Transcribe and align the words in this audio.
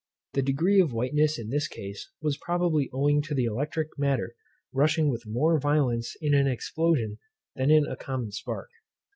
The 0.33 0.41
degree 0.41 0.79
of 0.81 0.91
whiteness 0.93 1.37
in 1.37 1.51
this 1.51 1.67
case 1.67 2.09
was 2.23 2.35
probably 2.35 2.89
owing 2.91 3.21
to 3.21 3.35
the 3.35 3.43
electric 3.45 3.89
matter 3.99 4.33
rushing 4.73 5.11
with 5.11 5.27
more 5.27 5.59
violence 5.59 6.15
in 6.19 6.33
an 6.33 6.47
explosion 6.47 7.19
than 7.55 7.69
in 7.69 7.85
a 7.85 7.95
common 7.95 8.31
spark. 8.31 8.71